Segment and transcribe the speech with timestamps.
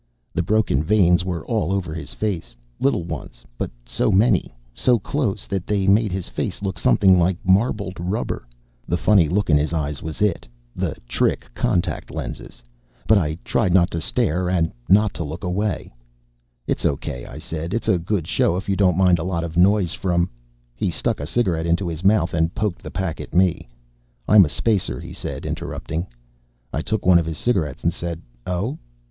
[0.33, 5.45] The broken veins were all over his face, little ones, but so many, so close,
[5.45, 8.47] that they made his face look something like marbled rubber.
[8.87, 12.63] The funny look in his eyes was it the trick contact lenses.
[13.05, 15.93] But I tried not to stare and not to look away.
[16.65, 17.71] "It's okay," I said.
[17.71, 20.31] "It's a good show if you don't mind a lot of noise from"
[20.83, 23.67] He stuck a cigarette into his mouth and poked the pack at me.
[24.27, 26.07] "I'm a spacer," he said, interrupting.
[26.73, 28.79] I took one of his cigarettes and said: "Oh."